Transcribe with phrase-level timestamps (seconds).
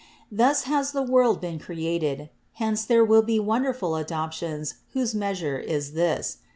[0.31, 2.31] "Thus has the world been created.
[2.53, 6.37] Hence there will be wonderful adoptions whose measure is this.